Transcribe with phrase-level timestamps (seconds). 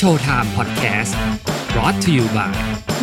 [0.00, 1.16] Showtime Podcast
[1.72, 2.52] brought to you by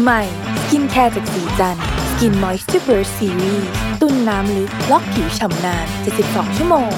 [0.04, 0.22] ใหม่
[0.62, 1.78] skincare จากศรีจัน
[2.10, 3.70] ทร์ Skin Moisture Burst Series
[4.02, 5.86] ตุนน้ำลึกล็อกผิวฉ่ำนาน
[6.22, 6.90] 72 ชั่วโมง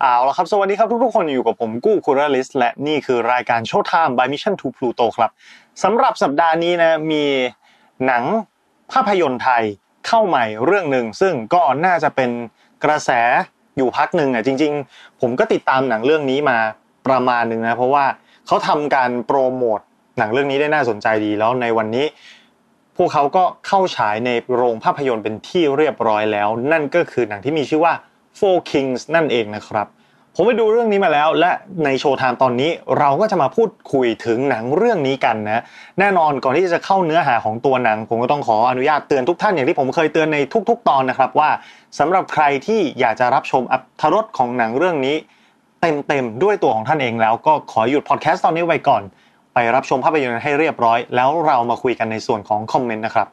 [0.00, 5.30] เอาละครับ สวัสดีครับทุกๆคนอยู่กับผมกู้คูราลิส และนี่คือรายการโชว์ไทม์ by Mission to Pluto ครับ
[5.82, 7.24] สำหรับสัปดาห์นี้นะมี
[8.06, 8.24] หนัง
[8.92, 9.64] ภาพยนตร์ไทย
[10.06, 12.30] เข้าใหม่เรื่องหนึ่งซึ่งก็น่าจะเป็น
[12.84, 13.12] กระแส
[13.78, 16.58] อยู่พักหนึ่งอะจริง ๆ ผมก็ติดตามหนังเรื่องนี้มา
[17.06, 18.04] ประมาณหนึ่งนะเพราะว่า
[18.46, 19.80] เขาทำการโปรโมท
[20.18, 22.06] หนังเรื่องนี้ได้น่าสนใจดีแล้วในวันนี้
[22.96, 27.92] พวกเขาก็เข้าฉายในโรงภาพยนตร์เป็นที่เรียบร้อยแล้ว นั่นก็คือหนังที่มีชื่อว่า
[28.38, 29.86] Four Kings นั่นเองนะครับ
[30.40, 31.52] ผมไปดูเรื่องนี้มาแล้ว และ
[31.84, 35.62] ในโชว์ไทม์ตอนนี้เราก็จะมาพูดคุยถึงหนังเรื่องนี้กันนะ
[35.98, 40.38] แน่นอนก่อนที่จะเข้าเนื้อหาของตัวหนัง ผมก็ต้องขออนุญาตเตือนทุกท่านอย่างที่ผมเคยเตือนใน
[40.70, 41.50] ทุก ๆ ตอนนะครับว่า
[41.98, 45.16] สำหรับใครที่อยากจะรับชมอัธรสของหนังเรื่องนี้
[45.80, 49.02] เต็มๆด้วยตัวของท่านเองแล้วก็ขอหยุดพอดแคสต์ตอนนี้ไว้ก่อน
[49.54, 53.28] ไปรับชมภาพยนตร์ให้เรียบร้อย แล้วเรามาคุยกันในส่วนของคอมเมนต์นะครับ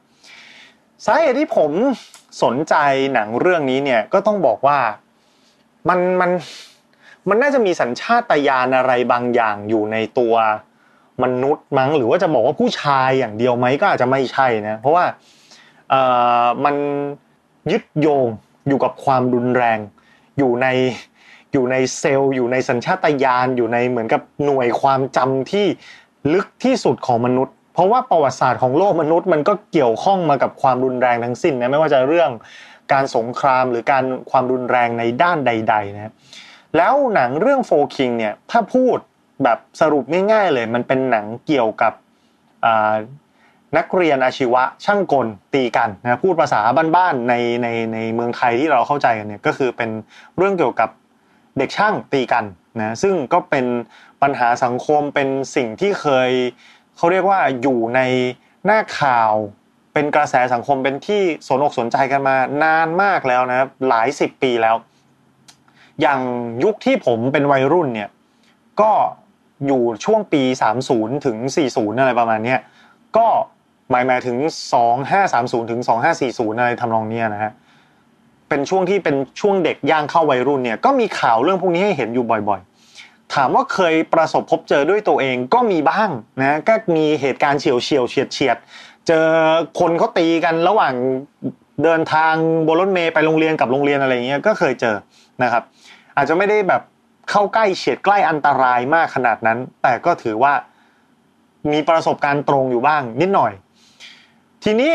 [1.05, 1.71] สาเหตุที่ผม
[2.43, 2.75] สนใจ
[3.13, 4.79] หนังเรื่องนี้เนี่ยก็ต้องบอกว่า
[5.89, 6.31] มันมัน
[7.29, 10.33] มันน่าจะมีสัญชาตญาณอะไรบางอย่างอยู่ในตัว
[11.23, 15.05] มนุษย์มั้ง หรือว่าจะบอกว่าผู้ชายอย่างเดียวไหมก็อาจจะไม่ใช่นะ เพราะว่า
[15.89, 16.01] เอ่
[16.43, 16.75] อมัน
[17.71, 18.27] ยึดโยง
[18.67, 19.79] อยู่กับความรุนแรง
[20.37, 20.67] อยู่ใน
[21.53, 25.65] อยู่ในเซลล์ อยู่ในสัญชาตญาณอยู่ในเหมือนกับหน่วยความจำที่
[26.33, 32.31] ลึกที่สุดของมนุษย์ เพราะว่าประวัติศาสตร์ของโลกมนุษย์มันก็เกี่ยวข้องมากับความรุนแรงทั้งสิ้นนะไม่ว่าจะเรื่อง
[32.93, 36.13] การสงครามหรือการความรุนแรงในด้านใด ๆ นะ
[36.77, 38.97] แล้วหนังเรื่องโฟคิงเนี่ยถ้าพูด
[39.43, 41.93] แบบสรุปง่ายๆเลย มันเป็นหนังเกี่ยวกับ
[43.77, 46.61] นักเรียนอาชีวะช่างกลตีกันนะพูดภาษา
[46.95, 49.89] บ้านๆในในในเมืองไทยที่เราเข้าใจกันเนี่ยก็คือเป็น
[50.37, 50.89] เรื่องเกี่ยวกับ
[51.57, 52.45] เด็กช่างตีกัน
[52.79, 53.65] นะซึ่งก็เป็น
[54.21, 56.31] ปัญหาสังคมเป็นสิ่งที่เคย
[56.97, 58.01] เขาเรียกว่าอยู่ใน
[58.65, 59.33] หน้าข่าว
[59.93, 64.75] เป็นกระแสสังคมเป็นที่สนอกสนใจกันมานานมากแล้วนะหลายสิบปีแล้ว
[66.01, 66.21] อย่าง
[66.63, 68.09] ยุคที่ผมเป็นวัยรุ่นเนี่ย
[68.81, 68.91] ก็
[69.67, 70.43] อยู่ช่วงปี
[70.83, 71.37] 30 ถึง
[71.69, 72.55] 40 อะไรประมาณนี้
[73.17, 73.27] ก็
[73.91, 74.37] หมายหมายถึง
[75.03, 75.81] 2530 ถึง
[76.19, 77.51] 2540 อะไรทำนองนี้นะฮะ
[78.49, 88.57] เป็นช่วงที่เป็นช่วงเด็กย่างเข้าวัยรุ่นเนี่ยก็มีข่าวเรื่องพวกนี้ให้เห็นอยู่บ่อยๆ ถามว่าเคยประสบพบเจอด้วยตัวเองก็มีบ้างนะก็มีเหตุการณ์เฉียวเฉียวเฉียดเฉียด
[89.07, 89.27] เจอ
[89.79, 90.93] คนเขาตีกันระหว่าง
[91.83, 92.33] เดินทาง
[92.67, 94.95] บนรถเมย์ไปโรงเรียนกับโรงเรียนอะไรเงี้ยก็เคยเจอ
[95.43, 95.63] นะครับ
[96.15, 96.81] อาจจะไม่ได้แบบ
[97.29, 100.53] เข้าใกล้เฉียดใกล้อันตรายมากขนาดนั้น แต่ก็ถือว่า
[101.71, 103.53] มีประสบการณ์ตรงอยู่บ้างนิดหน่อย
[104.63, 104.93] ทีนี้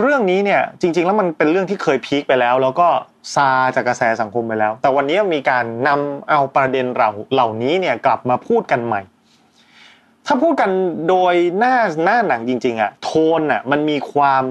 [0.00, 2.88] เรื่องนี้เนี่ยจริง ๆ แล้วมันเป็นเรื่องที่เคยพีคไปแล้ว แล้วก็
[3.34, 9.00] ซาจากกระแสสังคมไปแล้ว แต่วันนี้มีการนำเอาประเด็นเหล่าเหล่านี้เนี่ยกลับมาพูดกันใหม่
[10.26, 10.70] ถ้าพูดกัน
[11.08, 14.44] โดยหน้าหน้าหนังจริง ๆอะโทนอะมันมีความ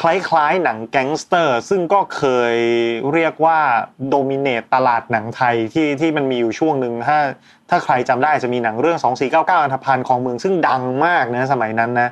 [0.00, 2.22] คล้ายๆ หนังแก๊งสเตอร์ ซึ่งก็เค
[2.54, 2.56] ย
[3.12, 3.58] เรียกว่า
[4.08, 7.18] โดมิเนตตลาดหนังไทยที่ที่มันมีอยู่ช่วงหนึ่งถ้า
[7.70, 12.08] ถ้าใครจำได้จะมีหนังเรื่อง 2499 อันธพาลของเมืองซึ่งดังมากนะสมัยนั้นนะ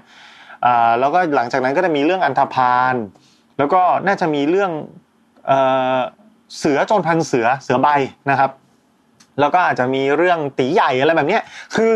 [0.64, 2.94] อ่าแล้วก็หลังจากนั้นก็จะมีเรื่องอันธพาล
[3.58, 4.70] แล้วก็น่าจะมีเรื่อง
[5.46, 5.58] เอ่
[5.96, 5.98] อ
[6.58, 7.88] เสือจรพันเสือเสือใบ
[8.30, 8.50] นะครับ
[9.40, 11.42] แล้วก็อาจจะมีเรื่องตีใหญ่อะไรแบบเนี้ย
[11.74, 11.90] คือ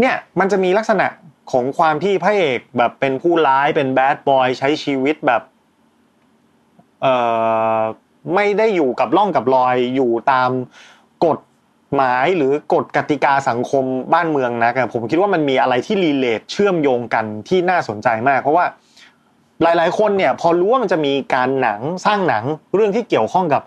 [0.00, 1.06] เนี่ยมันจะมีลักษณะ
[1.52, 5.42] ของความที่พระเอกแบบเป็นผู้ร้ายเป็นแบดบอยใช้ชีวิตแบบ
[7.02, 7.14] เอ่
[7.78, 7.78] อ
[8.34, 10.50] ไม่ได้อยู่กับล่องกับรอยอยู่ตาม
[11.26, 11.38] กฎ
[11.94, 18.66] หมายหรือกฎกติกาสังคมบ้านเมืองนะผมคิดว่ามันมีอะไรที่รีเลทเชื่อมโยงกันที่น่าสนใจมาก เพราะว่า
[19.62, 22.44] หลาย ๆ คนเนี่ยพอรู้ว่ามันจะมีการหนังสร้างหนัง
[22.74, 23.62] เรื่องที่เกี่ยวข้องกับ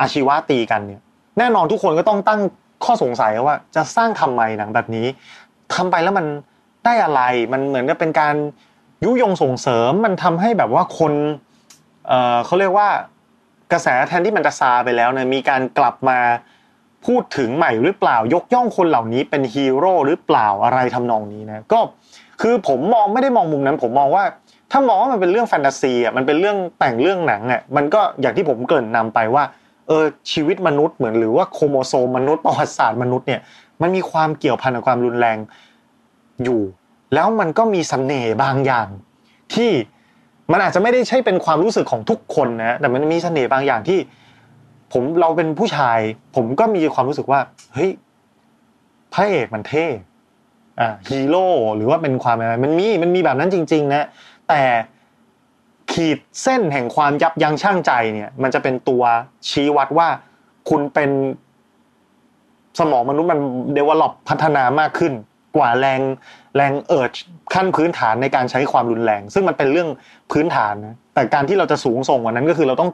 [0.00, 1.00] อาชีวะตีกันเนี่ย
[1.38, 2.40] แน่นอนทุกคนก็ต้องตั้ง
[2.84, 5.06] ข้อสงสัยว่าจะสร้างทำไมหนังแบบนี้
[5.74, 6.26] ทำไปแล้วมัน
[6.84, 7.20] ได้อะไร
[7.52, 8.34] มันเหมือนกับเป็นการ
[9.04, 11.12] ยุยงส่งเสริมมันทำให้แบบว่าคน
[12.06, 12.88] เอ่อเขาเรียกว่า
[13.72, 16.18] กระแสแทนที่มันจะซาไปแล้วเนี่ยมีการกลับมา
[17.06, 21.80] พูดถึงใหม่หรือเปล่ายกย่องคนเหล่านี้เป็นฮีโร่หรือเปล่าอะไรทำนองนี้นะก็
[22.40, 24.24] คือผมมองไม่ได้มองมุมนั้น ผมมองว่า
[24.72, 29.44] ถ้ามองว่ามันเป็นเรื่องแฟนตาซีอะมันเป็นเรื่องแต่งเรื่องหนังอะมันก็อย่างที่ผมเกริ่นนำไปว่า
[29.88, 33.40] เออชีวิตมนุษย์เหมือนหรือว่าโครโมโซมมนุษย์ประวัติศาสตร์มนุษย์เนี่ย
[33.82, 35.36] มันมีความเกี่ยวพันกับความรุนแรง
[36.44, 36.60] อยู่
[37.14, 38.88] แล้วมันก็มีเสน่ห์บางอย่าง
[39.54, 39.70] ที่
[40.52, 43.98] มันอาจจะไม่ได้ใช่เป็นความรู้สึกของทุกคนนะแต่มันมีเสน่ห์บางอย่างที่
[44.92, 45.98] ผมเราเป็นผู้ชาย
[46.36, 47.40] ผมก็มีความรู้สึกว่า
[47.74, 47.90] เฮ้ย
[49.12, 49.86] พระเอกมันเท่
[50.80, 51.46] อ่าฮีโร่
[51.76, 54.06] หรือว่าเป็นความอะไรมันมีมันมีแบบนั้นจริง ๆ นะ
[54.48, 54.62] แต่
[55.92, 59.02] ขีดเส้นแห่งความยับยั้งชั่งใจเนี่ย มันจะเป็นตัว
[59.48, 60.08] ชี้วัดว่า
[60.68, 61.10] คุณเป็น
[62.78, 63.40] สมองมนุษย์มัน
[63.74, 65.12] develop พัฒนามากขึ้น
[65.56, 66.00] กว่าแรง
[66.56, 67.08] แรง urge
[67.54, 69.88] ขั้นพื้นฐานในการใช้ความรุนแรง ซึ่งมันเป็นเรื่อง
[70.32, 72.90] พื้นฐานนะแต่การที่เราจะสูงส่งกว่านั้นก็คือเราต้อง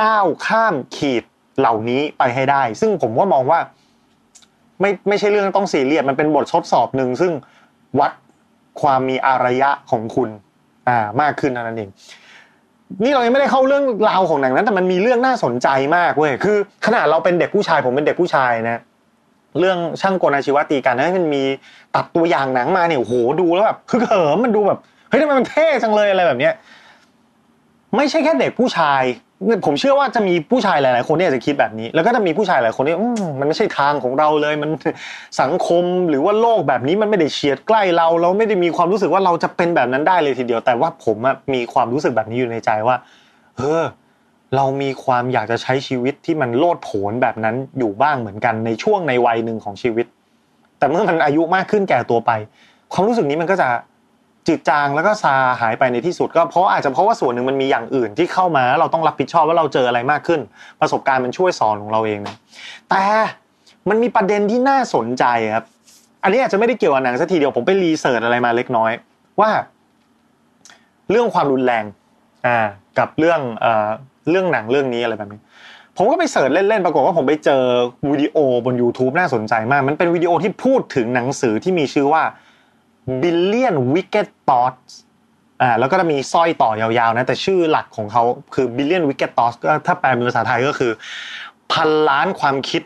[0.00, 1.24] ก้าวข้ามขีด
[1.58, 3.60] เหล่านี้ไปให้ได้ ซึ่งผมว่ามองว่า
[4.80, 7.32] ไม่ไม่ใช่เรื่องต้องซีเรียสมันเป็นบททดสอบหนึ่งซึ่ง
[8.00, 8.12] วัด
[8.82, 10.28] ความมีอารยะของคุณ
[10.88, 11.90] อ่ามากขึ้นนั่นเอง
[13.04, 18.80] นี่เรายังไม่ได้เข้าเรื่องราวของหนังนั้น แต่มันมีเรื่องน่าสนใจมากเว้ยคือ ขนาดเราเป็นเด็กผู้ชายผมเป็นเด็กผู้ชายนะ
[19.58, 21.42] เรื่องช่างกลอาชีวะตีกันนะมันมี
[21.94, 24.78] ตัดตัวอย่างหนังมาเนี่ยโอ้โหดูแล้วแบบคือเหิมมันดูแบบ
[25.08, 26.54] เฮ้ยทำไมมันเท่จังเลยอะไรแบบเนี้ย
[27.96, 29.02] ไม่ใช่แค่เด็กผู้ชาย
[29.66, 32.96] ผมเชื่อว่าจะมีผู้ชายหลาย ๆ คนที่อาจจะคิดแบบนี้ แล้วก็จะมีผู้ชายหลายคนที่
[33.40, 34.70] มันไม่ใช่ทางของเราเลยมัน
[35.40, 41.16] สังคมหรือว่าโลกแบบนี้มันไม่ได้เฉียดใกล้เรา เราไม่ได้มีความรู้สึกว่าเราจะเป็นแบบนั้นได้เลยทีเดียว แต่ว่าผม
[41.54, 42.96] มีความรู้สึกแบบนี้อยู่ในใจว่า
[43.56, 43.82] เออ
[44.56, 50.06] เรามีความอยากจะใช้ชีวิตที่มันโลดโผนแบบนั้นอยู่บ้างเหมือนกันในช่วงในวัยหนึ่งของชีวิต
[50.78, 52.30] แต่เมื่อมันอายุมากขึ้นแก่ตัวไป
[52.92, 53.68] ความรู้สึกนี้มันก็จะ
[54.46, 60.40] จืดจางแล้วก็ซาหายไปในที่สุด ก็เพราะอาจจะเพราะว่าส่วนหนึ่งมันมีอย่างอื่นที่เข้ามาเราต้องรับผิดชอบว่าเราเจออะไรมากขึ้น
[60.80, 62.36] ประสบการณ์มันช่วยสอนของเราเองนะ
[62.90, 63.04] แต่
[63.88, 65.24] มันมีประเด็นที่น่าสนใจ
[65.54, 65.64] ครับ
[66.22, 68.92] อันนี้อาจจะไม่ได้เกี่ยวกับหนังสักทีเดียวผมไปรีเสิร์ชอะไรมาเล็กน้อย
[69.40, 69.50] ว่า
[71.10, 71.84] เรื่องความรุนแรง
[72.46, 72.66] อ่า
[72.98, 73.40] กับเรื่อง
[74.30, 75.40] เรื่องหนังเรื่องนี้อะไรแบบนี้
[75.96, 77.62] ผมก็ไปเสิร์ชเล่นๆปรากฏว่าผมไปเจอ
[78.10, 78.36] วิดีโอ
[78.66, 82.22] บน YouTube น่าสนใจมาก มันเป็นวิดีโอที่พูดถึงหนังสือที่มีชื่อว่า
[83.22, 84.92] billion wicked thoughts
[85.62, 88.22] อ่าแล้วก็จะมีสร้อยต่อยาวๆนะแต่ชื่อหลักของเขา
[88.54, 90.92] คือ billion wicked thoughts ก็ถ้าแปลเป็นภาษาไทยก็คือ
[91.72, 92.82] พันล้านความคิด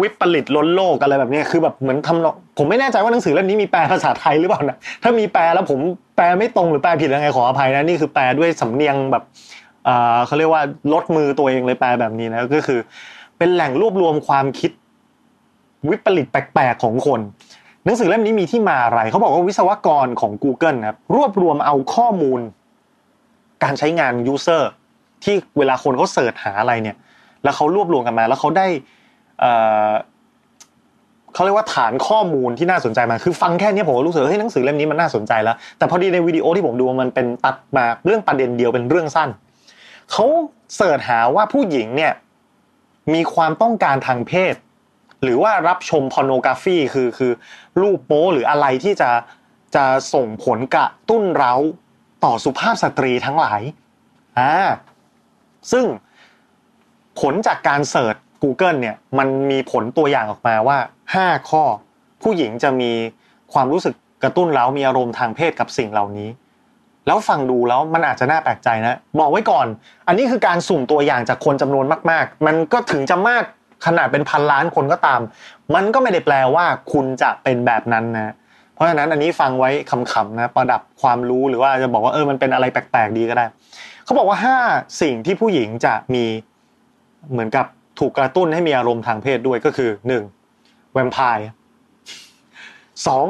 [0.00, 5.78] วิปริตล้นโลกอะไรแบบนี้คือแบบเหมือนทำผมไม่แน่ใจว่าหนังสือเล่มนี้มีแปลภาษาไทยหรือเปล่านะถ้ามีแปลแล้วผม
[6.16, 9.22] แปลไม่ตรงหรือแปลผิดยังไงขออภัยนะนี่คือแปลด้วยสำเนียงแบบ
[10.26, 12.78] เขาเรียกว่าลดมือตัวเองเลยแปลแบบนี้นะก็คือ
[13.38, 14.70] เป็นแหล่งรวบรวมความคิด
[15.90, 17.20] วิปริตแปลกๆของคน
[17.84, 22.40] หนังสือเล่มนี้มีที่มาอะไรเขาบอกว่าวิศวกรของ Google นะครับรวบรวมเอาข้อมูล
[23.62, 24.70] การใช้งาน user
[25.24, 26.96] ที่เวลาคนเขา search หาอะไรเนี่ย
[27.44, 28.66] แล้วเขารวบรวมกันมา แล้วเขาได้
[31.34, 39.28] เขาเรียกว่าฐานข้อมูลที่น่าสนใจมาคือฟังแค่นี้ผมก็รู้สึกเฮ้ยหนังสือเล่มนี้มันน่าสนใจแล้ว แต่พอดีในวิดีโอที่ผมดูมันเป็นตัดมาเรื่องประเด็นเดียวเป็นเรื่องสั้น
[40.10, 40.24] เขา
[40.76, 42.12] search หาว่าผู้หญิงเนี่ย
[43.14, 44.54] มีความต้องการทางเพศ
[45.22, 47.32] หรือว่ารับชม pornography คือคือ
[47.80, 49.10] รูปโป๊หรืออะไรที่จะ
[49.74, 49.84] จะ
[50.14, 51.54] ส่งผลกระตุ้นเร้า
[52.24, 53.62] ต่อสุภาพสตรีทั้งหลาย
[54.38, 54.52] อ่า
[55.72, 55.84] ซึ่ง
[57.20, 60.78] ผลจากการเสิร์ช Google เนี่ยมันมีผลตัวอย่างออกมาว่า
[61.14, 61.62] 5 ข้อ
[62.22, 62.92] ผู้หญิงจะมี
[63.52, 66.28] ความรู้สึกกระตุ้นเร้ามีอารมณ์ทางเพศกับสิ่งเหล่านี้
[67.06, 69.66] แล้วฟังดูแล้วมันอาจจะน่าแปลกใจนะบอกไว้ก่อน
[70.08, 73.44] อันนี้คือการสุ่มตัวอย่างจากคนจำนวนมาก ๆ มันก็ถึงจะมาก
[73.86, 75.20] ขนาดเป็นพันล้านคนก็ตาม
[75.74, 78.34] มันก็ไม่ได้แปลว่าคุณจะเป็นแบบนั้นนะ
[78.74, 83.44] เพราะฉะนั้นอันนี้ฟังไว้ขำๆนะประดับความรู้หรือว่าจะบอกว่าเออมันเป็นอะไรแปลกๆดีก็ได้
[84.04, 84.56] เขาบอกว่าห้า
[85.02, 86.24] สิ่งที่ผู้หญิงจะมี
[87.32, 87.66] เหมือนกับ
[88.00, 90.22] ถูกกระตุ้นให้มีอารมณ์ทางเพศด้วยก็คือหนึ่ง
[90.92, 91.48] แวมไพร์
[93.06, 93.24] สอง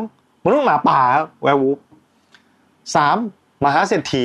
[0.45, 1.01] มนุษย์หมาป่า
[1.43, 1.79] werewolf
[2.97, 3.17] สาม
[3.65, 4.25] มหาเศรษฐี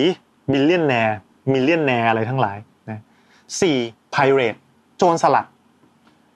[0.52, 1.18] millionaire
[1.52, 2.58] millionaire อะไรทั้งหลาย
[2.90, 3.00] นะ
[3.62, 3.78] สี่
[4.12, 4.56] pirate
[4.98, 5.46] โจรสลัด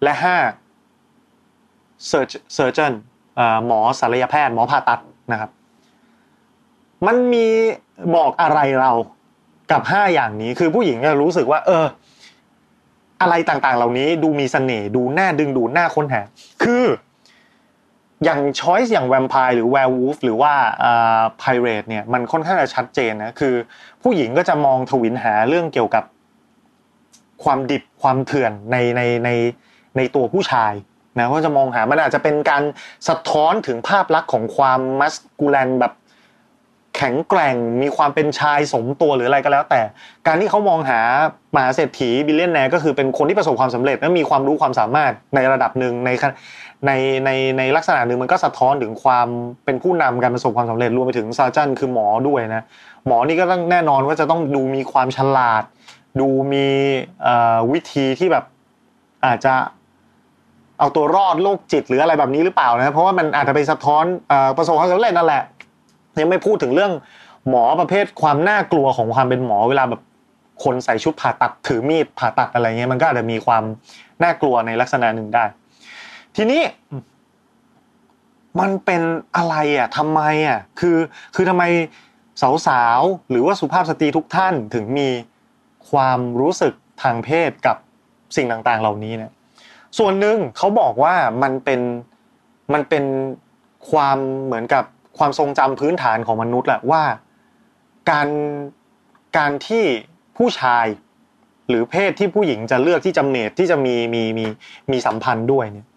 [0.04, 0.38] และห้า
[2.08, 2.94] sur surgeon
[3.66, 5.00] หมอศัลยแพทย์หมอผ่าตัด
[5.32, 5.51] นะครับ
[7.06, 7.48] มันมี
[8.16, 8.92] บอกอะไรเรา
[9.72, 11.86] กับห้าอย่างนี้คือผู้หญิงจะรู้สึกว่า เออ
[13.22, 16.22] อะไรต่างๆ เหล่านี้ดูมีเสน่ห์ดูน่าดึงดูน่าค้นหา
[16.64, 16.86] คือ
[18.24, 20.54] อย่าง choice อย่างแวมไพร์หรือ werewolf หรือว่า
[21.39, 23.54] pirate เนี่ยมันค่อนข้างจะชัดเจนนะคือ
[24.04, 26.04] ผู้หญิงก็จะมองทวินหาเรื่องเกี่ยวกับ
[27.44, 29.30] ความดิบความเถื่อนในในใน
[29.98, 30.74] ในตัวผู้ชาย
[31.18, 32.64] นะก็จะมองหามันอาจจะเป็นการ
[33.08, 35.94] สะท้อนถึงภาพลักษณ์ของความมัสกูแลนแบบ
[37.00, 39.82] แข็งแกร่งมีความเป็นชายสมตัวหรืออะไรก็แล้ว แต่
[40.27, 41.00] การที่เขามองหา
[41.56, 46.10] มหาเศรษฐีบิลเลียนแนก็คือเป็นคนที่ประสบความสำเร็จและมีความรู้ความสามารถในระดับหนึ่งใน
[46.86, 46.91] ใน
[47.25, 49.27] ในในลักษณะหนึ่งมันก็สะท้อนถึงความ
[49.65, 52.63] เป็นผู้นำการประสบความสำเร็จรวมไปถึงซาจันคือหมอด้วยนะ
[53.08, 55.63] หมอนี่ก็ต้องแน่นอนว่าจะต้องดูมีความฉลาด
[56.20, 56.68] ดูมี
[57.72, 58.44] วิธีที่แบบ
[59.25, 59.53] อาจจะ
[60.79, 64.03] เอาตัวรอดโรคจิตหรืออะไรแบบนี้หรือเปล่านะเพราะว่ามันอาจจะไปสะท้อน
[64.58, 65.44] ประสบความสำเร็จนั่นแหละ
[66.20, 66.92] ยังไม่พูดถึงเรื่อง
[67.50, 70.01] หมอประเภทความน่ากลัวของความเป็นหมอเวลาแบบ
[70.63, 73.63] คนใส่ชุดผ่าตัดถือมีดผ่าตัดอะไรเงี้ยมันก็อาจจะมีความ
[74.24, 75.46] น่ากลัวในลักษณะหนึ่งได้
[76.36, 76.62] ทีนี้
[78.60, 79.01] มันเป็น
[79.38, 80.98] อะไรอะทำไมอะคือ
[81.36, 81.63] คือทำไม
[82.68, 85.10] สาวๆหรือว่าสุภาพสตรีทุกท่านถึงมี
[85.92, 87.78] ความรู้สึกทางเพศกับ
[88.36, 89.32] สิ่งต่างๆ เหล่านี้เนี่ย
[89.98, 91.82] ส่วนหนึ่งเขาบอกว่ามันเป็น
[92.74, 93.04] มันเป็น
[93.92, 94.84] ความเหมือนกับ
[95.20, 97.04] ความทรงจำพื้นฐานของมนุษย์แหละว่า
[98.10, 98.30] การ
[99.38, 99.86] การที่
[100.38, 100.86] ผู้ชาย
[101.70, 104.46] หรือเพศที่ผู้หญิงจะเลือกที่จะเมทที่จะมีมีมี
[104.92, 105.88] มีสัมพันธ์ด้วยเนี่ย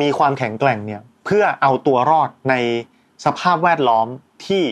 [0.00, 2.54] มีความแข็งแกร่งเนี่ยเพื่อเอาตัวรอดใน
[3.24, 4.06] สภาพแวดล้อม
[4.46, 4.62] ที่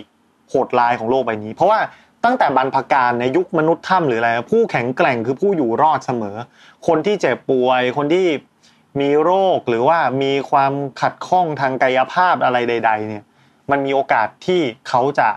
[0.48, 1.80] โหดร้ายของโลกใบนี้ เพราะว่า
[2.24, 6.36] ตั้งแต่บรรพการในยุคมนุษย์ถ้ำหรืออะไรผู้แข็งแกร่งคือผู้อยู่รอดเสมอ
[6.86, 8.26] คนที่เจ็บป่วย คนที่
[9.00, 13.24] มีโรคหรือว่ามีความขัดข้องทางกายภาพอะไรใด ๆ เนี่ย
[13.70, 15.28] มันมีโอกาสที่เขาจะ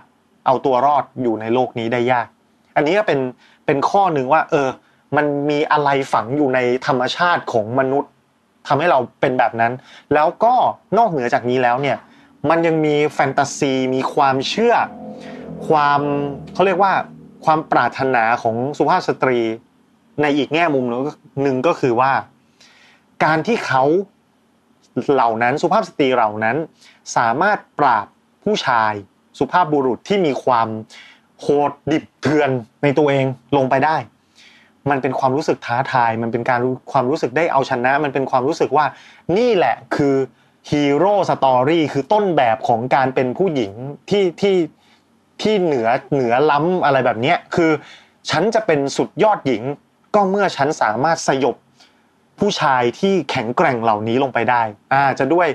[0.46, 2.28] เอาตัวรอดอยู่ในโลกนี้ได้ยาก
[2.76, 3.20] อันนี้ก็เป็น
[3.66, 4.70] เป็นข้อหนึ่งว่า เออ
[5.16, 8.12] มันมีอะไรฝังอยู่ในธรรมชาติของมนุษย์
[8.68, 9.74] ทำให้เราเป็นแบบนั้น
[10.14, 10.54] แล้วก็
[10.98, 11.98] นอกเหนือจากนี้แล้วเนี่ย
[12.50, 14.76] มันยังมีแฟนตาซี มีความเชื่อ
[15.68, 16.02] ความ
[16.54, 16.94] เขาเรียกว่า
[17.46, 19.40] ความปรารถนาของสุภาพสตรี
[20.22, 20.86] ในอีกแง่มุม
[21.42, 22.12] หนึ่งก็คือว่า
[23.24, 23.84] การที่เขา
[25.14, 26.58] เหล่านั้นสุภาพสตรีเหล่านั้น
[27.18, 28.06] สามารถปราบ
[28.44, 28.94] ผู้ชาย
[29.40, 30.68] สุภาพบุรุษที่มีความ
[31.42, 32.50] โหดดิบเถื่อน
[32.84, 33.26] ในตัวเอง
[33.58, 33.96] ลงไปได้
[34.90, 36.62] มันเป็นความรู้สึกท้าทาย มันเป็นการ
[36.92, 38.86] ความรู้สึกได้เอาชนะ มันเป็นความรู้สึกว่า
[39.38, 40.16] นี่แหละคือ
[40.70, 43.72] hero story คือต้นแบบของการเป็นผู้หญิง
[44.10, 44.56] ที่ที่
[45.42, 47.72] ที่เหนือเหนือล้ำอะไรแบบนี้คือ
[48.30, 49.64] ฉันจะเป็นสุดยอดหญิง
[50.16, 51.56] ก็เมื่อฉันสามารถสยบ
[52.40, 54.62] ผู้ชายที่แข็งแกร่งเหล่านี้ลงไปได้
[54.94, 55.48] อาจะด้วย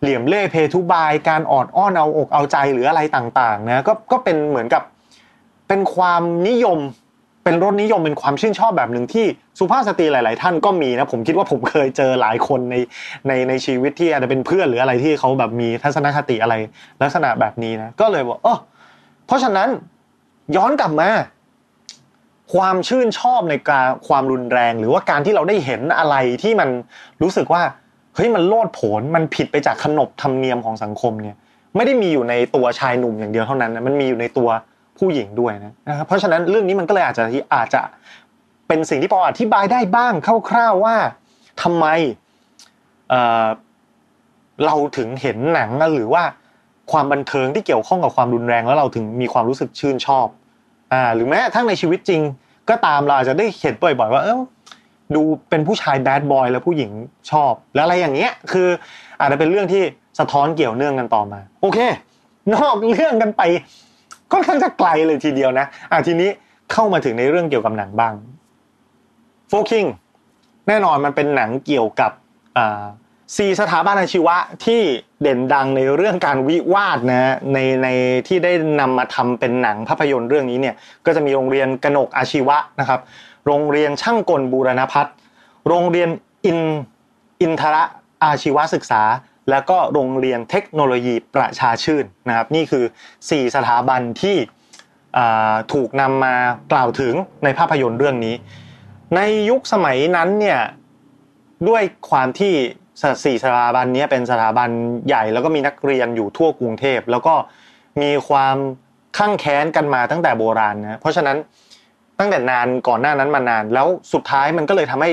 [0.00, 4.82] เหลี่ยมเล่เพทุบายการออดอ้อนเอาอกเอาใจหรืออะไรต่างๆนะก็ก็เป็นเหมือนกับ
[5.68, 6.78] เป็นความนิยม
[7.44, 9.26] เป็นรสนิยมเป็นความชื่นชอบแบบหนึ่งที่
[9.58, 12.76] สุภาพสตรีหลาย ๆ ท่านก็มีนะผมคิดว่าผมเคยเจอหลายคนใน
[13.26, 16.54] ในในชีวิตที่อาจจะเป็นเพื่อนหรืออะไรที่เขาแบบมีทัศนคติอะไร
[17.02, 18.58] ลักษณะแบบนี้นะก็เลยบอกเออ
[19.26, 19.68] เพราะฉะนั้น
[20.56, 21.10] ย้อนกลับมา
[22.54, 26.68] ความชื่นชอบในการความรุนแรง หรือว่าการที่เราได้เห็นอะไรที่มัน
[27.22, 27.62] รู้สึกว่า
[28.14, 31.36] เฮ้ยมันโลดโผนมันผิดไปจากขนบธรรมเนียมของสังคมเนี่ย
[31.76, 34.48] ไม่ได้มีอยู่ในตัวชายหนุ่มอย่างเดียวเท่านั้นนะมันมีอยู่ในตัว
[34.98, 35.52] ผู้หญิงด้วย
[35.88, 37.24] นะครับเพราะฉะนั้นเรื่องนี้มันก็เลยอาจจะ
[37.54, 37.82] อาจจะ
[38.68, 40.12] เป็นสิ่งที่พออธิบายได้บ้าง
[40.50, 40.96] คร่าวๆว่า
[41.62, 41.86] ทำไม
[44.66, 46.22] เราถึงเห็นหนังหรือว่า
[46.92, 50.26] ความบันเทิงที่เกี่ยวข้องกับความรุนแรงแล้วเราถึงมีความรู้สึกชื่นชอบ
[50.92, 52.20] อ่าหรือแม้ทั้งในชีวิตจริง
[52.70, 54.40] ก็ตามเราอาจจะได้เห็นบ่อยๆว่าเออ
[55.14, 56.90] ดูเป็นผู้ชายแบดบอยแล้วผู้หญิง
[57.30, 58.68] ชอบ แล้วอะไรอย่างเงี้ยคือ
[59.20, 59.82] อาจจะเป็นเรื่องที่
[60.18, 61.78] สะท้อนเกี่ยวเนื่องกันต่อมา โอเค
[62.54, 63.42] นอกเรื่องกันไป
[64.32, 66.30] ค่อนข้างจะไกลเลยทีเดียวนะอะทีนี้
[66.72, 68.14] เข้ามาถึงในเรื่องเกี่ยวกับหนังบ้าง
[69.48, 69.84] โฟคิง
[70.68, 72.12] แน่นอนมันเป็นหนังเกี่ยวกับ
[72.56, 72.84] อ่า
[73.36, 74.82] สี่สถาบันอาชีวะที่
[75.22, 77.88] เด่นดังในเรื่องการวิวาทนะในใน
[78.26, 80.74] ที่ได้นำมาทำเป็นหนังภาพยนตร์เรื่องนี้เนี่ย
[81.06, 83.00] ก็จะมีโรงเรียนกนกอาชีวะนะครับ
[83.46, 85.14] โรงเรียนช่างกลบูรณพัฒน์
[85.68, 86.08] โรงเรียน
[86.46, 86.60] อิน
[87.40, 87.84] อินทระ
[88.24, 89.02] อาชีวศึกษา
[89.50, 92.84] แล้วก็โรงเรียนเทคโนโลยีประชาชื่นนะครับ นี่คือ
[93.18, 94.36] 4 สถาบันที่
[95.72, 96.34] ถูกนำมา
[96.72, 98.34] กล่าวถึงในภาพยนตร์เรื่องนี้
[99.16, 99.20] ใน
[99.50, 100.60] ยุคสมัยนั้นเนี่ย
[101.68, 102.54] ด้วยความที่
[103.24, 104.70] สี่สถาบันนี้เป็นสถาบัน
[105.08, 107.34] ใหญ่แล้วก็มีนักเรียนอยู่ทั่วกรุงเทพ แล้วก็
[108.02, 108.56] มีความ
[109.18, 111.36] ข้างแค้นกันมาตั้งแต่โบราณนะเพราะฉะนั้น
[112.18, 115.10] ตั้งแต่นานก่อนหน้านั้นมานาน แล้วสุดท้ายมันก็เลยทำให้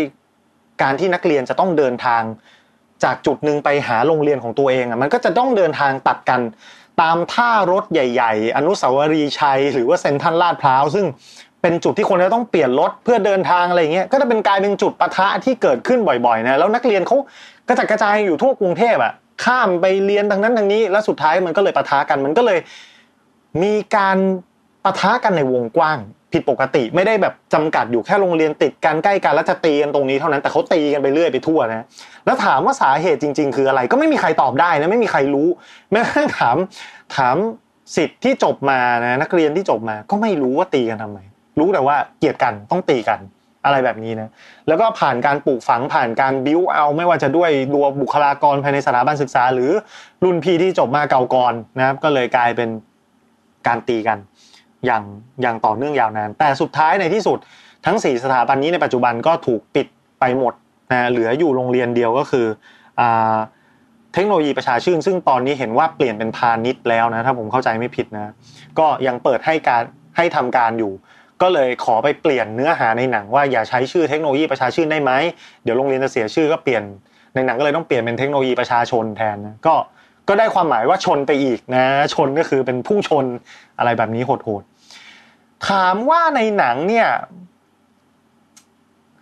[0.81, 2.23] การที่นักเรียนจะต้องเดินทาง
[3.03, 6.41] จากจุดหนึ่งไปหาโรงเรียนของตัวเองอะมันก็จะต้องเดินทางตัดกัน
[7.01, 11.05] ตามท่ารถใหญ่ ๆ อนุสาวรีย์ชัย หรือว่าเซ็นทรัลลาดพร้าวซึ่ง
[11.61, 17.17] เป็นจุดที่คนจะต้องเปลี่ยนรถเพื่อเดินทางอะไรเงี้ยก็จะเป็นกลายเป็นจุดปะทะที่เกิดขึ้นบ่อยๆนะแล้วนักเรียนเขา
[17.67, 22.59] กระจัดกระจายอยู่ทั่วกรุงเทพอะข้ามไปเรียนทางนั้นทางนี้ แล้วสุดท้ายมันก็เลยปะทะกัน มันก็เลย
[23.63, 24.17] มีการ
[24.83, 25.99] ปะทะกันในวงกว้าง
[26.33, 31.85] ผิดปกติไม่ได้แบบจำกัดอยู่แค่โรงเรียนติดกันใกล้กันแล้วจะตีกันตรงนี้เท่านั้นแต่เขาตีกันไปเรื่อยไปทั่วนะ
[32.25, 35.47] แล้วถามว่าสาเหตุจริง ๆ คืออะไร ก็ไม่มีใครตอบได้นะไม่มีใครรู้
[35.91, 36.57] แม้กระทั่งถาม
[37.15, 37.35] ถาม
[37.95, 41.19] สิทธิ์ที่จบมานะนักเรียนที่จบมา ก็ไม่รู้ว่าตีกันทำไม
[41.59, 43.19] รู้แต่ว่าเกลียดกันต้องตีกัน
[43.65, 44.29] อะไรแบบนี้นะ
[44.67, 49.71] แล้วก็ผ่านการปลูกฝังผ่านการบิ้วเอาไม่ว่าจะด้วยดัวบุคลากรภายในสถาบันศึกษา หรือ
[50.23, 52.69] รุ่นพี่ที่จบมาเก่าก่อนนะครับก็เลยกลายเป็น
[53.67, 54.17] การตีกัน
[54.85, 55.03] อย่าง
[55.41, 57.37] อย่างต่อเนื่องยาวนาน แต่สุดท้ายในที่สุด
[57.85, 59.87] ทั้ง 4 สถาบันนี้ในปัจจุบันก็ถูกปิด
[60.19, 60.53] ไปหมด
[60.91, 62.45] นะเหลืออยู่โรงเรียนเดียวก็คือ
[64.13, 68.33] เทคโนโลยีประชาชื่น ซึ่งตอนนี้เห็นว่าเปลี่ยนเป็นพาณิชย์แล้วนะถ้าผมเข้าใจไม่ผิดนะ
[68.79, 69.83] ก็ยังเปิดให้การ
[70.17, 70.91] ให้ทำการอยู่
[71.41, 75.11] ก็เลยขอไปเปลี่ยนเนื้อหาในหนังว่าอย่าใช้ชื่อเทคโนโลยีประชาชื่นได้ไหม
[75.63, 76.83] เดี๋ยวโรงเรียนจะเสียชื่อก็เปลี่ยน
[77.35, 79.75] ในหนังก็เลยต้องเปลี่ยนเป็นเทคโนโลยีประชาชนแทนนะก็
[80.27, 83.25] ก็ได้ความหมายว่าชนไปอีกนะ ชนก็คือเป็นพุ่งชน
[83.77, 87.07] อะไรแบบนี้โหดๆถามว่าในหนังเนี่ย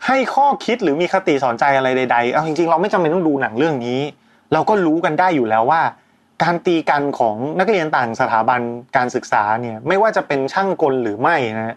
[0.05, 4.00] ให้ให้ข้อคิดหรือมีคติสอนใจอะไรใดๆ เอาจริงๆ เราไม่จำเป็นต้องดูหนังเรื่องนี้
[4.53, 5.82] เราก็รู้กันได้อยู่แล้วว่า
[6.43, 8.62] การตีกันของนักเรียนต่างสถาบัน
[8.98, 11.75] การศึกษาเนี่ยไม่ว่าจะเป็นช่างกลหรือไม่นะ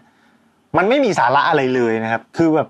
[0.77, 2.67] มันไม่มีสาระอะไรเลยนะครับ คือแบบ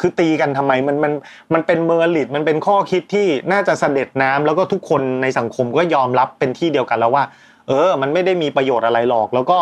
[0.00, 1.12] คือตีกันทำไมมันมัน
[1.54, 7.24] มันเป็นเมอร์ลิตมันเป็นข้อคิดที่น่าจะเสด็จน้ำแล้วก็ทุกคนในสังคมก็ยอมรับเป็นที่เดียวกันแล้วว่า
[7.68, 9.58] เออ มันไม่ได้มีประโยชน์อะไรหรอก แล้วก็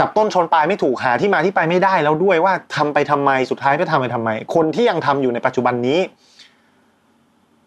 [0.00, 5.98] จับต้นชนปลายไม่ถูกหาที่มาที่ไปไม่ได้แล้วด้วยว่าทำไปทำไมสุดท้ายไปทำไปทำไม คนที่ยังทำอยู่ในปัจจุบันนี้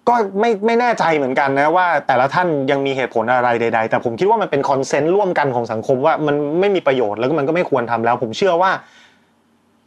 [0.08, 8.72] ก็ไม่ไม่แน่ใจเหมือนกันนะว่า แต่ละท่านยังมีเหตุผลอะไรใด ๆ แต่ผมคิดว่ามันเป็นคอนเซนต์ร่วมกันของสังคมว่ามันไม่มีประโยชน์แล้วก็มันก็ไม่ควรทำแล้ว ผมเชื่อว่า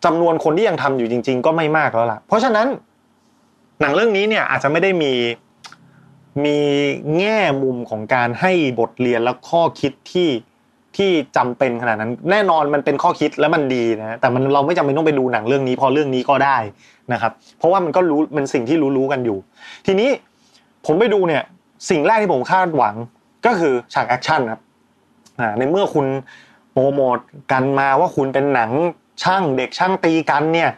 [0.04, 2.66] จำนวนคนที่ยังทำอยู่จริง ๆ ก็ไม่มากแล้วล่ะ เพราะฉะนั้น
[3.80, 5.12] หนังเรื่องนี้เนี่ยอาจจะไม่ได้มี
[6.44, 6.58] มี
[7.18, 10.28] แง่มุมของการให้บทเรียนและข้อคิดที่
[10.96, 16.58] ที่จำเป็นขนาดนั้น แน่นอนมันเป็นข้อคิดและมันดีนะแต่มันเราไม่จำเป็นต้องไปดูหนังเรื่องนี้พอเรื่องนี้ก็ได้
[17.12, 19.38] นะครับเพราะว่ามันก็รู้มันสิ่งที่รู้ๆกันอยู่
[19.86, 20.08] ทีนี้
[20.86, 21.42] ผมไปดูเนี่ย
[21.90, 22.94] สิ่งแรกที่ผมคาดหวัง
[23.46, 24.60] ก็คือฉากแอคชั่นครับ
[25.58, 26.06] ในเมื่อคุณ
[26.72, 27.18] โปรโมท
[27.52, 28.70] กันมาว่าคุณเป็นหนัง
[29.22, 30.70] ช่างเด็กช่างตีกันเนี่ย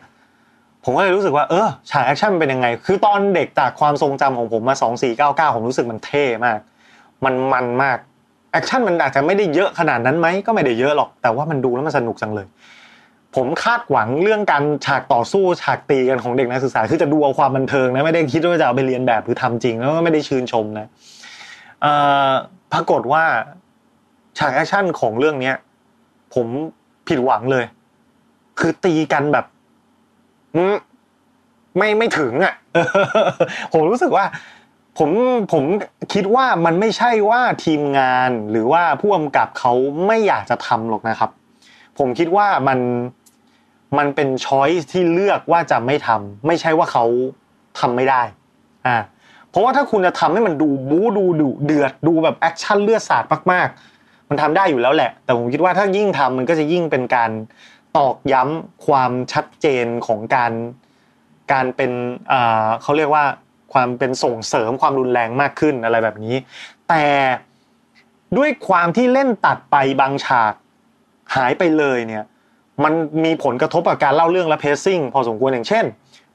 [0.84, 6.58] ผมก็เลยรู้สึกว่าเออฉากแอคชั่นเป็นยังไง คือตอนเด็กจากความทรงจำของผมมาสองสี่เก้าเก้าผมรู้สึกมันเท่มาก
[7.24, 7.98] มันมันมาก
[8.52, 12.46] แอคชั่นมันอาจจะไม่ได้เยอะขนาดนั้นไหมก็ไม่ได้เยอะหรอก แต่ว่ามันดูแล้วมันสนุกจังเลย
[13.36, 20.86] ผมคาดหวังเรื่องการฉากต่อสู้ฉากตีกันของเด็กนักศึกษาคือจะดูเอาความบันเทิงนะไม่ได้คิดว่าจะเอาไปเลียนแบบหรือทำจริง แล้วก็ไม่ได้ชื่นชมนะ
[22.72, 23.24] ปรากฏว่า
[24.38, 25.56] ฉากแอคชั่นของเรื่องเนี้ย
[26.34, 26.46] ผม
[27.08, 27.64] ผิดหวังเลย
[28.60, 29.46] คือตีกันแบบ
[31.78, 32.54] ไม่ไม่ถึงอะ
[33.72, 34.24] ผมรู้สึกว่า
[34.98, 35.10] ผม
[35.52, 35.64] ผม
[36.12, 39.72] คิดว่ามันไม่ใช่ว่าทีมงานหรือว่าผู้กำกับเขา
[40.06, 41.30] ไม่อยากจะทำหรอกนะครับ
[41.98, 42.78] ผมคิดว่ามัน
[43.98, 47.04] มันเป็น choice ที่เลือกว่าจะไม่ทำไม่ใช่ว่าเขา
[47.80, 48.22] ทำไม่ได้
[48.86, 48.96] อ่า
[49.50, 57.30] เพราะว่าถ้าคุณจะทำให้มันดูบู๊ดูดุเดือดดูแบบแอคชั่นเลือดสาดมากๆ มันทำได้อยู่แล้วแหละ แต่ผมคิดว่าถ้ายิ่งทำมันก็จะยิ่งเป็นการ
[57.96, 60.52] ตอกย้ำความชัดเจนของการ
[61.52, 61.92] การเป็น
[62.82, 63.24] เขาเรียกว่า
[63.72, 66.36] ความเป็นส่งเสริมความรุนแรงมากขึ้นอะไรแบบนี้
[66.88, 67.04] แต่
[68.38, 70.54] ด้วยความที่เล่นตัดไปบางฉาก
[71.36, 72.24] หายไปเลยเนี่ย
[72.84, 72.92] มัน
[73.24, 75.84] มีผลกระทบกับการเล่าเรื่องและเพซซิ่งพอสมควรอย่างเช่น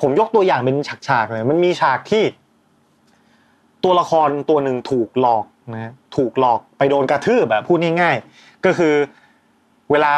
[0.01, 0.75] ผมยกตัวอย่างเป็น
[1.07, 2.23] ฉากๆเลยมันมีฉากที่
[3.83, 8.93] ตัวละครตัวหนึ่งถูกหลอกนะถูกหลอกไปโดนกระทืบแบบพูดง่ายๆ ก็คือ
[9.91, 10.13] เวลา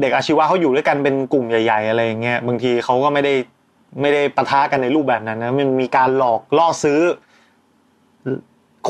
[0.00, 3.34] เด็กอาชีวะเขาอยู่ด้วยกันเป็นกลุ่มใหญ่ ๆ อะไรอย่างเงี้ยบางทีเขาก็ไม่ได้
[4.00, 7.00] ไม่ได้ปะทะกันในรูปแบบนั้นนะมันมีการหลอกล่อซื้อ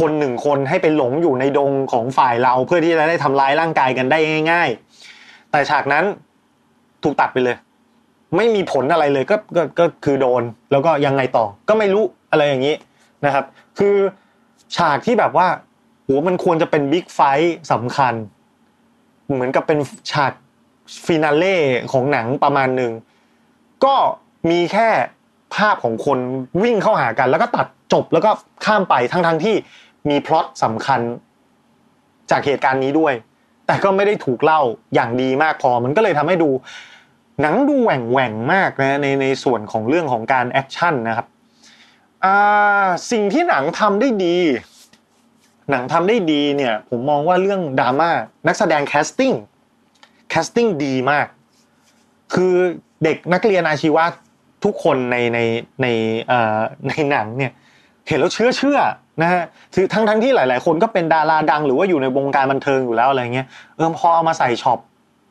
[0.01, 4.19] คนหนึ่งคนให้ไปหลงอยู่ในดงของฝ่ายเราเพื่อที่จะได้ทำร้ายร่างกายกันได้
[4.51, 4.69] ง่าย
[5.11, 6.05] ๆ แต่ฉากนั้น
[7.03, 7.57] ถูกตัดไปเลย
[8.37, 12.75] ไม่มีผลอะไรเลยก็ก็ก็คือโดนแล้วก็ยังไงต่อ ก็ไม่รู้อะไรอย่างนี้
[13.25, 13.45] นะครับ
[13.79, 13.97] คือ
[14.77, 15.49] ฉากที่แบบว่า
[16.05, 18.14] โหมันควรจะเป็นบิ๊กไฟท์สำคัญ
[19.33, 19.79] เหมือนกับเป็น
[20.11, 20.33] ฉาก
[21.07, 21.57] ฟินาเล่
[21.93, 22.93] ของหนังประมาณหนึ่ง
[23.85, 23.95] ก็
[24.50, 24.88] มีแค่
[25.54, 26.18] ภาพของคน
[26.62, 28.30] วิ่งเข้าหากัน แล้วก็ตัดจบแล้วก็
[28.64, 29.57] ข้ามไปทั้งทั้งที่
[30.09, 31.00] มีพล็อตสำคัญ
[32.30, 33.14] จากเหตุการณ์นี้ด้วย
[33.66, 34.61] แต่ก็ไม่ได้ถูกเล่า
[34.94, 36.50] อย่างดีมากพอ มันก็เลยทำให้ดู
[37.40, 41.26] หนังดูแหว่งแหว่งมากนะในในส่วนของเรื่องของการแอคชั่นนะครับ
[43.11, 44.37] สิ่งที่หนังทำได้ดี
[45.70, 48.11] หนังทำได้ดีเนี่ยผมมองว่าเรื่องดราม่า
[48.46, 49.33] นักแสดง casting
[50.31, 51.26] casting ดีมาก
[52.35, 52.54] คือ
[53.04, 54.04] เด็กนักเรียนอาชีวะ
[54.64, 55.38] ทุกคนในใน
[55.83, 55.87] ใน
[56.88, 57.53] ในหนังเนี่ย
[58.09, 58.79] เห็นแล้วเชื่อเชื่อ
[59.22, 59.42] นะฮะ
[59.74, 63.46] คือทั้งทั้งที่หลาย ๆ คนก็เป็นดาราดังหรือว่าอยู่ในวงการบันเทิงอยู่แล้วอะไรเงี้ย
[63.77, 64.79] เออพอเอามาใส่ช็อป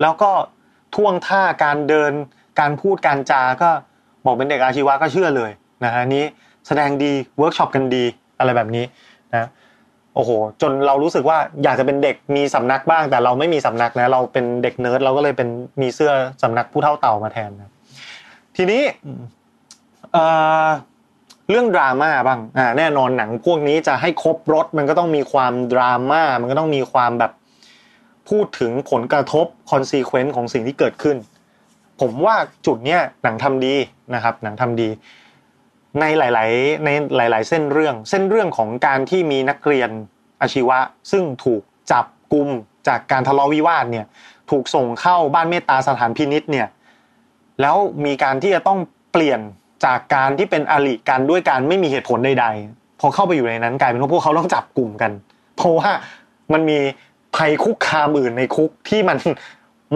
[0.01, 0.31] แล้วก็
[0.95, 2.11] ท่วงท่าการเดิน
[2.59, 3.69] การพูดการจาก็
[4.25, 5.51] บอกเป็นเด็กอาชีวะก็เชื่อเลย
[5.83, 6.25] นะฮะนี้
[6.67, 8.03] แสดงดีเวิร์กช็อปกันดี
[8.39, 8.85] อะไรแบบนี้
[9.33, 9.47] นะ
[10.15, 15.49] โอ้โห จนเรารู้สึกว่าอยากจะเป็นเด็กมีสำนักบ้าง แต่เราไม่มีสำนักนะเราเป็นเด็กเนิร์ดเราก็เลยเป็น
[15.81, 16.11] มีเสื้อ
[16.43, 17.72] สำนักผู้เฒ่าเต่ามาแทนนะ
[18.55, 18.83] ทีนี้
[21.49, 27.31] เรื่องดราม่าบ้างอ่าแน่นอนหนังพวกนี้จะให้ครบรสมันก็ต้องมีความดราม่ามันก็ต้องมีความแบบ
[28.29, 31.17] พูดถึงผลกระทบ consequence ของสิ่งที่เกิดขึ้น
[32.01, 32.35] ผมว่า
[32.65, 33.75] จุดเนี้ยหนังทำดี
[34.15, 34.89] นะครับ หนังทำดี
[35.99, 39.89] ในหลาย ๆ ในหลาย ๆ เส้นเรื่อง เส้นเรื่องของการที่มีนักเรียน
[40.41, 40.79] อาชีวะ
[41.11, 41.61] ซึ่งถูก
[41.91, 42.47] จับกลุ่ม
[42.87, 44.05] จากการทะเลาะวิวาทเนี่ย
[44.51, 46.67] ถูกส่งเข้าบ้านเมตตาสถานพินิจเนี่ย
[47.61, 48.79] แล้วมีการที่จะต้อง
[49.11, 49.39] เปลี่ยน
[49.85, 55.11] จากการที่เป็นอริกันด้วยการไม่มีเหตุผลใดๆพอเข้าไปอยู่ในนั้นกลายเป็นว่าพวกเขาต้องจับกลุ่มกัน
[55.57, 55.89] เพราะว่า
[56.53, 56.79] มันมี
[57.35, 59.17] ภัยคุกคามอื่นในคุกที่มัน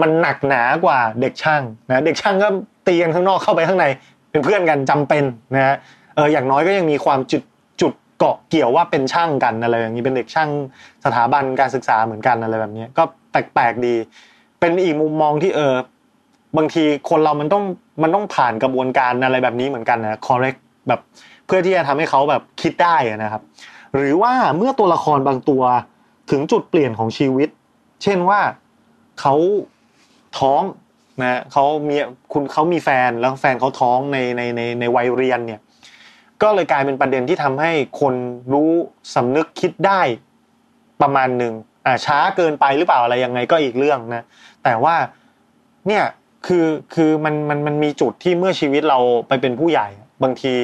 [0.00, 2.48] มันหนักหนากว่าเด็กช่างนะเด็กช่างก็
[2.86, 3.86] ตีกันข้างนอกเข้าไปข้างใน
[4.30, 5.76] เป็นเพื่อนกันจำเป็นนะฮะ
[6.14, 7.42] เอออย่างน้อยก็ยังมีความจุด
[7.80, 10.50] จุดเกาะเกี่ยวว่าเป็นช่างกันอะไรอย่างนี้เป็นเด็กช่าง
[11.04, 13.94] สถาบันการศึกษาเหมือนกันอะไรแบบนี้ก็แปลกๆดี
[14.60, 15.74] เป็นอีกมุมมองที่เออ
[16.56, 17.64] บางทีคนเรามันต้อง
[18.02, 21.00] มันต้องผ่านกระบวนการอะไรแบบนี้เหมือนกันนะ correct แบบ
[21.46, 23.42] เพื่อที่จะทำให้เขาแบบคิดได้นะครับ
[23.96, 25.62] หรือว่าเมื่อตัวละครบางตัว
[26.30, 27.48] ถึงจุดเปลี่ยนของชีวิต
[28.02, 28.40] เช่นว่า
[29.20, 29.34] เขา
[30.38, 30.62] ท้อง
[31.22, 31.96] นะเขามี
[32.32, 35.60] คุณเขามีแฟนแล้วแฟนเขาท้องในในในในวัยเรียนเนี่ย
[36.42, 38.14] ก็เลยกลายเป็นประเด็นที่ทำให้คน
[38.52, 38.70] รู้
[39.14, 40.00] สำนึกคิดได้
[41.02, 41.54] ประมาณหนึ่ง
[41.86, 44.22] อ่าช้าเกินไปหรือเปล่าอะไรยังไงก็อีกเรื่องนะ
[44.64, 44.94] แต่ว่า
[45.86, 46.04] เนี่ย
[46.46, 48.98] คือคือมันมันมันมีจุดที่เมื่อชีวิตเรา
[49.28, 49.88] ไปเป็นผู้ใหญ่
[50.22, 50.54] บางที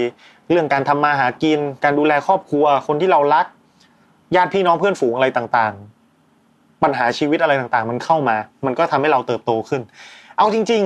[0.50, 3.46] เรื่องการทำมาหากิน การดูแลครอบครัว คนที่เรารัก
[4.36, 9.82] ญาติพี่น้องเพื่อนฝูงอะไรต่างๆ ปัญหาชีวิตอะไรต่างๆ มันเข้ามา มันก็ทำให้เราเติบโตขึ้น
[10.38, 10.82] เอาจริง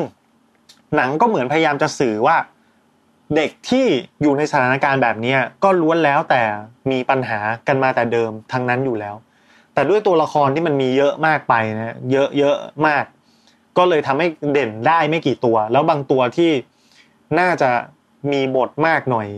[0.46, 2.36] ๆ หนังก็เหมือนพยายามจะสื่อว่า
[3.36, 3.86] เด็กที่
[4.22, 6.42] อยู่ในสถานการณ์แบบนี้ก็ล้วนแล้วแต่
[6.90, 9.14] มีปัญหากันมาแต่เดิมทั้งนั้นอยู่แล้ว
[9.74, 13.04] แต่ด้วยตัวละครที่มันมีเยอะมากไปนะเยอะเยอะมาก
[13.78, 16.50] ก็เลยทำให้เด่นได้ไม่กี่ตัว แล้วบางตัวที่
[17.40, 17.70] น่าจะ
[18.32, 19.28] มีบทมากหน่อย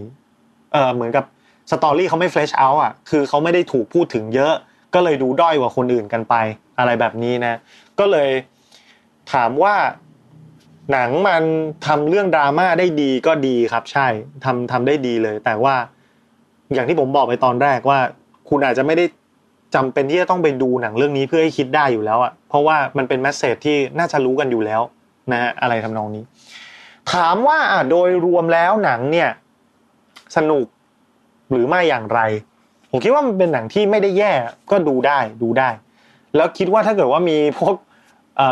[0.72, 1.24] เออเหมือนกับ
[1.70, 4.55] สตอรี่เขาไม่เฟรชเอาท์อะคือเขาไม่ได้ถูกพูดถึงเยอะ
[4.94, 6.35] ก็เลยดูด้อยกว่าคนอื่นกันไป
[6.79, 7.59] อะไรแบบนี้นะ
[7.98, 8.31] ก็เลย
[9.33, 9.74] ถามว่า
[10.92, 11.42] หนังมัน
[11.87, 14.07] ทำเรื่องดราม่าได้ดีก็ดีครับ ใช่
[14.44, 15.74] ทำทำได้ดีเลย แต่ว่า
[16.74, 17.98] อย่างที่ผมบอกไปตอนแรกว่า
[18.48, 19.05] คุณอาจจะไม่ได้
[19.74, 24.83] จำเป็นที่จะต้องไปดูหนังเรื่องนี้เพื่อให้คิดได้อยู่แล้วอะเพราะว่ามันเป็น message ที่น่าจะรู้กันอยู่แล้ว
[25.33, 26.24] นะฮะอะไรทำนองนี้
[27.12, 29.28] ถามว่าอะโดยรวมแล้วหนังเนี่ย
[30.37, 30.66] สนุก
[31.50, 32.20] หรือไม่อย่างไร
[32.90, 34.33] ผมคิดว่ามันเป็นหนังที่ไม่ได้แย่
[34.70, 35.68] ก็ดูได้ดูได้
[36.37, 37.74] แล้วคิดว่าถ้าเกิดว่ามีพวก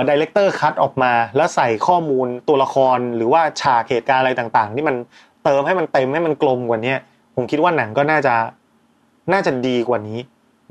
[0.08, 4.96] director's cut ออกมา แล้วใส่ข้อมูลตัวละครหรือว่าฉากเหตุการณ์อะไรต่างๆ ที่มัน
[5.44, 6.94] เติมให้มันเต็มให้มันกลมกว่านี้
[7.34, 8.34] ผมคิดว่าหนังก็น่าจะ
[9.32, 10.18] น่าจะดีกว่านี้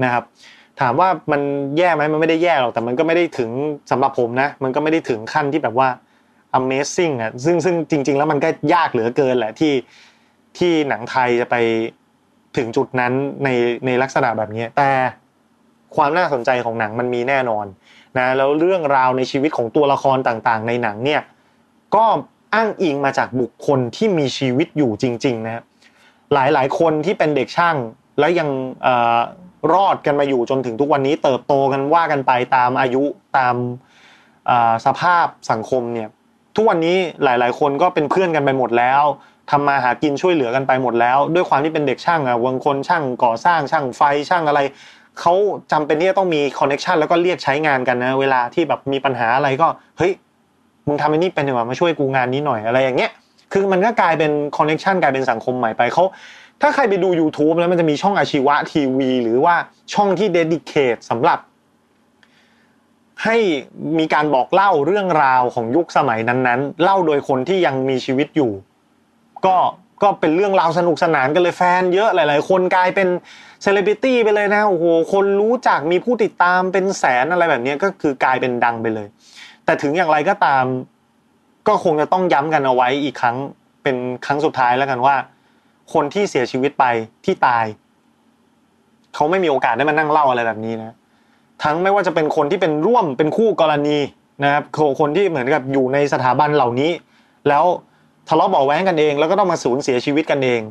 [0.03, 0.23] นะครับ
[0.81, 1.41] ถามว่ามัน
[1.77, 3.49] แย่ไหมมันไม่ได้แย่หรอกแต่มันก็ไม่ได้ถึง
[3.91, 5.89] สำหรับผมนะมันก็ไม่ได้ถึงขั้นที่แบบว่า
[6.59, 9.73] amazing อะซึ่งซึ่งจริง ๆ แล้วมันก็ยากเหลือเกินแหละที่
[10.57, 11.55] ที่หนังไทยจะไป
[12.57, 13.49] ถึงจุดนั้นใน
[13.85, 14.89] ในลักษณะแบบนี้แต่
[15.95, 17.65] ความน่าสนใจของหนังมันมีแน่นอน
[18.17, 21.21] นะแล้วเรื่องราวในชีวิตของตัวละครต่างๆ ในหนังเนี่ย
[21.95, 22.05] ก็
[22.53, 25.63] อ้างอิงมาจากบุคคลที่มีชีวิตอยู่จริง ๆ นะครับ
[26.33, 27.75] หลายๆ คนที่เป็นเด็กช่าง
[28.19, 28.49] แล้วยัง
[29.73, 33.03] รอดกันมาอยู่จนถึงทุกวันนี้เติบโตกันว่ากันไปตามอายุ
[33.37, 33.55] ตาม
[34.85, 36.09] สภาพสังคมเนี่ย
[36.55, 39.03] ทุกวันนี้หลาย ๆ คนก็เป็นเพื่อนกันไปหมดแล้ว
[39.51, 44.59] ทำมาหากินช่วยเหลือกันไปหมดแล้ว ด้วยความที่เป็นเด็กช่างอะบางคนช่างก่อสร้างช่างไฟช่างอะไร
[45.19, 45.33] เขา
[45.71, 49.67] จำเป็นที่จะต้องมีคอนเน็ชันแล้วก็เรียกใช้งานกันนะเวลาที่แบบมีปัญหาอะไรก็
[49.97, 50.11] เฮ้ย
[50.87, 53.11] มึงทำไอ้นี่เป็นดีกว่ามาช่วยกูงานนี้หน่อยอะไรอย่างเงี้ย
[53.53, 56.03] คือมันก็กลายเป็น connection กลายเป็นสังคมใหม่ไปเขา
[56.61, 59.55] ถ้าใครไปดู YouTube แล้วมันจะมีช่องอาชีวะทีวี หรือว่า
[59.93, 61.39] ช่องที่ dedicate สำหรับ
[63.23, 63.37] ให้
[63.99, 68.51] มีการบอกเล่าเรื่องราวของยุคสมัยนั้นๆ เล่าโดยคนที่ยังมีชีวิตอยู่
[69.45, 69.57] ก็
[70.03, 73.07] ก็เป็นเรื่องราวสนุกสนานกันเลยแฟนเยอะหลาย ๆ คนกลายเป็น
[73.63, 79.07] เซเลบริตี้ไปเลยนะโอ้โหคนรู้จักมีผู้ติดตามเป็นแสนอะไรแบบนี้ก็คือกลายเป็นดังไปเลย
[79.65, 80.65] แต่ถึงอย่างไรก็ตาม
[81.67, 83.37] ก็คงจะต้องย้ำกันเอาไว้อีกครั้ง
[83.83, 85.15] เป็นครั้งสุดท้ายแล้วกันว่า
[85.93, 86.85] คนที่เสียชีวิตไป
[87.25, 87.65] ที่ตาย
[89.15, 90.95] เขาไม่มีโอกาสได้มานั่งเล่าอะไรแบบนี้นะ
[91.63, 93.97] ทั้งไม่ว่าจะเป็นคนที่เป็นร่วมเป็นคู่กรณี
[94.43, 94.63] นะครับ
[94.99, 96.91] คนที่เหมือนกับอยู่ในสถาบันเหล่านี้
[97.49, 97.63] แล้ว
[98.29, 100.61] ทะเลาะเบาแว้งกันเอง แล้วก็ต้องมาสูญเสียชีวิตกันเอง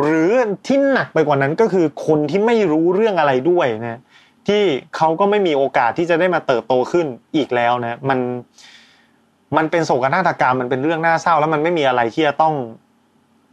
[0.00, 0.32] หรือ
[0.66, 4.00] ที่หนักไปกว่านั้นก็คือคนที่ไม่รู้เรื่องอะไรด้วยนะ
[4.48, 4.62] ที่
[4.96, 7.06] เขาก็ไม่มีโอกาสที่จะได้มาเติบโตขึ้น
[7.36, 8.18] อีกแล้วนะมัน
[9.56, 12.54] มันเป็นโศกนาฏกรรมมันเป็นเรื่องน่าเศร้า แล้วมันไม่มีอะไรที่จะต้อง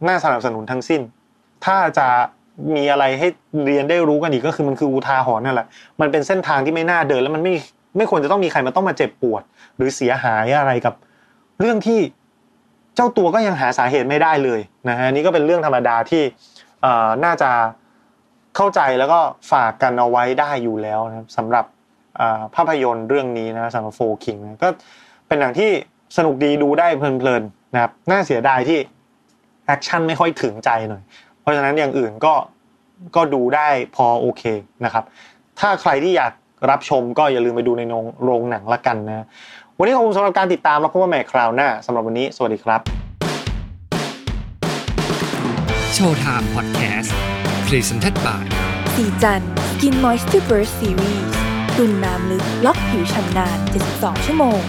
[0.08, 1.00] น่าสนับสนุนทั้งสิ้น
[1.64, 2.08] ถ้าจะ
[2.76, 3.28] มีอะไรให้
[3.66, 5.66] เรียนได้รู้กันอีกก็คือมันคืออุทาหรณ์นั่นแหละ
[6.00, 7.54] มันเป็นเส้นทางที่ไม่น่าเดิน แล้วมันไม่
[7.96, 9.42] ไม่ควรจะต้องมีใครมาต้องมาเจ็บปวด
[9.76, 10.94] หรือเสียหายอะไรกับ
[11.60, 12.00] เรื่องที่
[12.96, 16.22] เจ้าตัวก็ยังหาสาเหตุไม่ได้เลยนะฮะนี่ก็เป็นเรื่องธรรมดาที่
[17.24, 17.50] น่าจะ
[18.56, 19.20] เข้าใจแล้วก็
[19.52, 21.64] ฝากกันเอาไว้ได้อยู่แล้วนะครับสำหรับ
[22.54, 24.68] ภาพยนตร์เรื่องนี้นะสำหรับ4 Kings นะก็
[25.28, 25.70] เป็นหนังที่
[26.16, 28.78] สนุกดีดูได้เพลินๆนะครับน่าเสียดายที่
[29.66, 31.02] แอคชั่นไม่ค่อยถึงใจหน่อย
[31.40, 32.34] เพราะฉะนั้นอย่างอื่นก็
[33.16, 34.42] ก็ดูได้พอโอเค
[34.84, 35.04] นะครับ
[35.60, 36.32] ถ้าใครที่อยาก
[36.70, 37.82] รับชมก็อย่าลืมไปดูใน
[38.24, 39.26] โรงหนังละกันนะ
[39.78, 42.80] วันนี้ขอบคุณสำหรับการติดตามแล้วพบกันใหม่คราวหน้าสำหรับวันนี้ สวัสดีครับ
[45.94, 47.14] Showtime Podcast presented
[47.66, 51.26] by ศรีจันทร์ Skin Moisture Burst Series
[51.76, 53.58] ตุนน้ำลึกล็อกผิวฉ่ำนาน
[53.92, 54.60] 72 ชั่วโมง